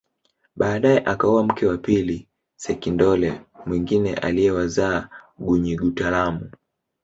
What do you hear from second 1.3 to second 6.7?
mke wa pili sekindole mwingine aliyewazaa Gunyigutalamu